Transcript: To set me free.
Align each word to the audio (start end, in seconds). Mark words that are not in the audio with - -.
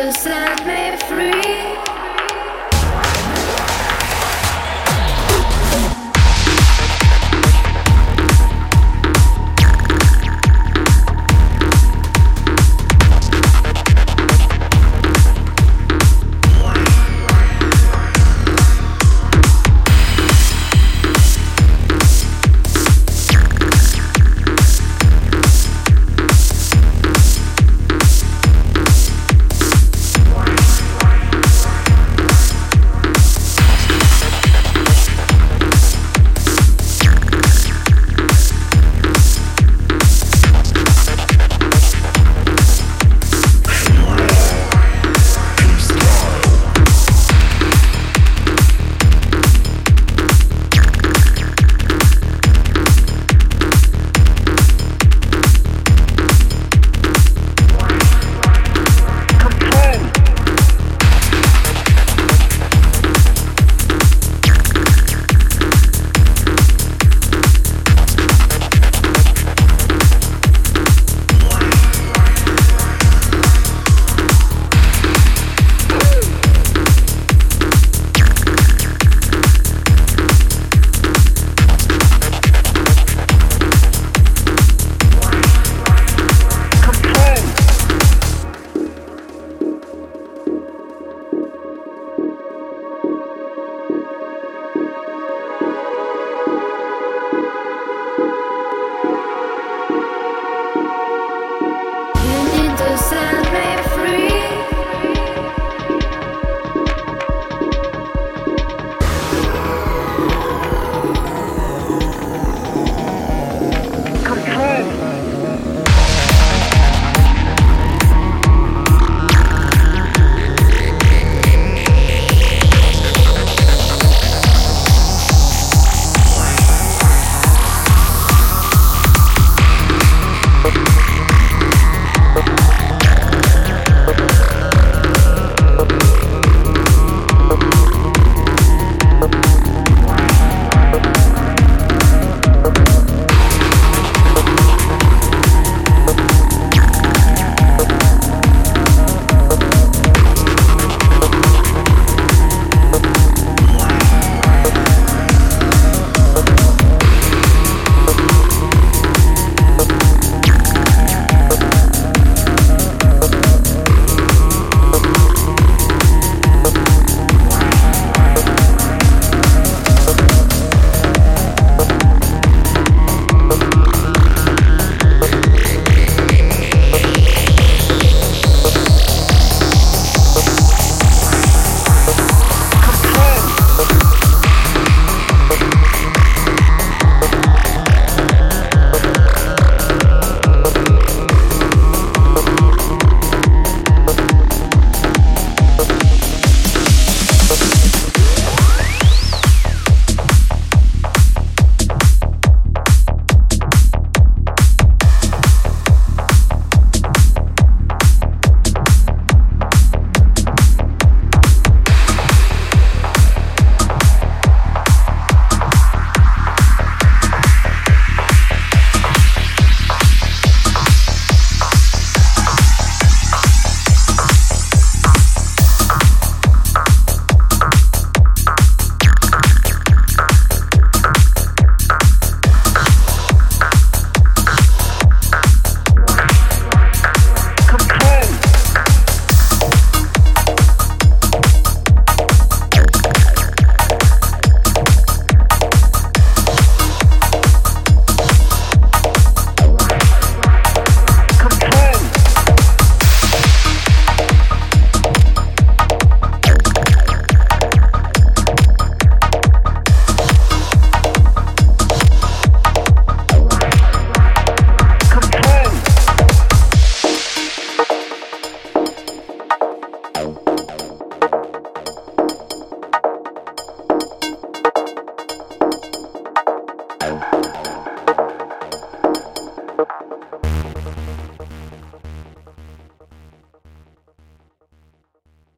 To 0.00 0.10
set 0.12 0.66
me 0.66 0.96
free. 1.08 1.69